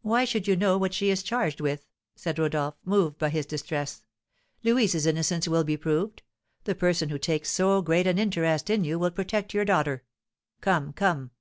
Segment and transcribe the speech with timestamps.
[0.00, 4.02] "Why should you know what she is charged with?" said Rodolph, moved by his distress.
[4.64, 6.22] "Louise's innocence will be proved;
[6.64, 10.02] the person who takes so great an interest in you will protect your daughter.
[10.62, 11.32] Come, come!